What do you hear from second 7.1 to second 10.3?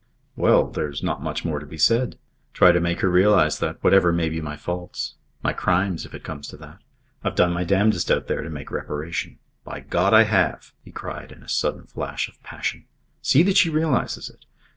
I've done my damndest out there to make reparation. By God! I